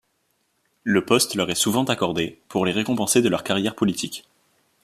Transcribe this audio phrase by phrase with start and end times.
[0.83, 4.27] Le poste leur est souvent accordé pour les récompenser de leur carrière politique.